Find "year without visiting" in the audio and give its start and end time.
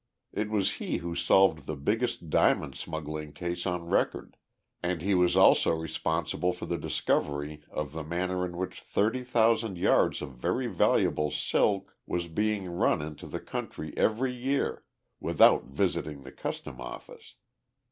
14.33-16.23